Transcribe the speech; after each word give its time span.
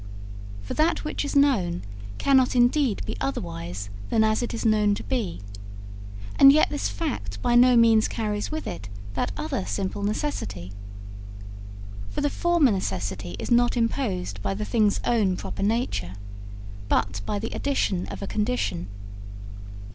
For 0.63 0.73
that 0.73 1.03
which 1.05 1.23
is 1.23 1.35
known 1.35 1.83
cannot 2.17 2.55
indeed 2.55 3.05
be 3.05 3.15
otherwise 3.21 3.91
than 4.09 4.23
as 4.23 4.41
it 4.41 4.51
is 4.51 4.65
known 4.65 4.95
to 4.95 5.03
be, 5.03 5.41
and 6.39 6.51
yet 6.51 6.71
this 6.71 6.89
fact 6.89 7.39
by 7.43 7.53
no 7.53 7.77
means 7.77 8.07
carries 8.07 8.49
with 8.49 8.65
it 8.65 8.89
that 9.13 9.31
other 9.37 9.63
simple 9.63 10.01
necessity. 10.01 10.71
For 12.09 12.21
the 12.21 12.31
former 12.31 12.71
necessity 12.71 13.35
is 13.37 13.51
not 13.51 13.77
imposed 13.77 14.41
by 14.41 14.55
the 14.55 14.65
thing's 14.65 14.99
own 15.05 15.37
proper 15.37 15.61
nature, 15.61 16.15
but 16.89 17.21
by 17.27 17.37
the 17.37 17.51
addition 17.51 18.07
of 18.07 18.23
a 18.23 18.27
condition. 18.27 18.87